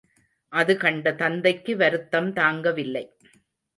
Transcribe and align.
அது 0.51 0.77
கண்ட 0.77 1.13
தந்தைக்கு 1.13 1.75
வருத்தம் 1.77 2.33
தாங்கவில்லை. 2.33 3.05